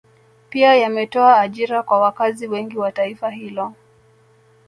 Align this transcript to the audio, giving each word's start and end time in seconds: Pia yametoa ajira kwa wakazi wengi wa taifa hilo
Pia 0.49 0.75
yametoa 0.75 1.39
ajira 1.39 1.83
kwa 1.83 1.99
wakazi 2.01 2.47
wengi 2.47 2.77
wa 2.77 2.91
taifa 2.91 3.29
hilo 3.29 3.73